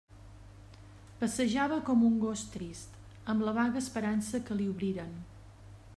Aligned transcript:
Passejava 1.19 1.77
com 1.89 2.01
un 2.09 2.17
gos 2.23 2.45
trist, 2.55 2.97
amb 3.35 3.47
la 3.49 3.53
vaga 3.61 3.83
esperança 3.85 4.45
que 4.49 4.59
li 4.63 4.71
obriren. 4.75 5.15